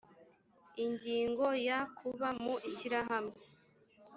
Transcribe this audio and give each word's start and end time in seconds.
ingingo 0.83 1.47
ya 1.67 1.79
kuba 1.97 2.27
mu 2.43 2.53
ishyirahamwe 2.69 3.37